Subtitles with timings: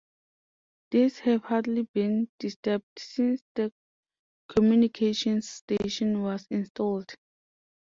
[0.89, 3.71] These have hardly been disturbed since the
[4.49, 7.13] communications station was installed.